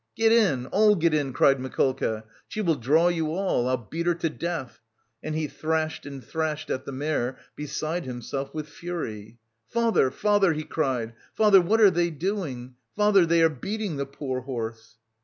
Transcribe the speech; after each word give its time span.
"Get 0.15 0.31
in, 0.31 0.65
all 0.65 0.95
get 0.95 1.13
in," 1.13 1.31
cried 1.31 1.59
Mikolka, 1.59 2.23
"she 2.47 2.59
will 2.59 2.73
draw 2.73 3.07
you 3.09 3.35
all. 3.35 3.67
I'll 3.67 3.77
beat 3.77 4.07
her 4.07 4.15
to 4.15 4.31
death!" 4.31 4.79
And 5.21 5.35
he 5.35 5.45
thrashed 5.45 6.07
and 6.07 6.23
thrashed 6.23 6.71
at 6.71 6.85
the 6.85 6.91
mare, 6.91 7.37
beside 7.55 8.05
himself 8.05 8.51
with 8.51 8.67
fury. 8.67 9.37
"Father, 9.67 10.09
father," 10.09 10.53
he 10.53 10.63
cried, 10.63 11.13
"father, 11.35 11.61
what 11.61 11.79
are 11.81 11.91
they 11.91 12.09
doing? 12.09 12.73
Father, 12.95 13.27
they 13.27 13.43
are 13.43 13.49
beating 13.49 13.97
the 13.97 14.07
poor 14.07 14.41
horse!" 14.41 14.97